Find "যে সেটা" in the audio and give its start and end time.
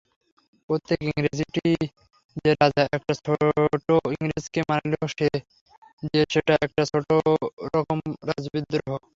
6.03-6.53